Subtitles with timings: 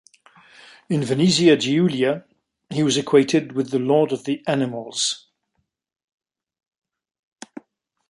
[0.89, 2.25] In Venezia Giulia,
[2.71, 5.27] he was equated with the Lord of the Animals.